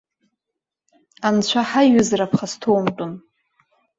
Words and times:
Анцәа, 1.27 1.61
ҳаиҩызара 1.69 2.25
ԥхасҭоумтәын! 2.31 3.11